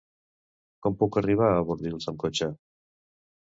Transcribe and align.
Com 0.87 0.97
puc 1.03 1.19
arribar 1.21 1.51
a 1.51 1.61
Bordils 1.69 2.11
amb 2.13 2.23
cotxe? 2.27 2.51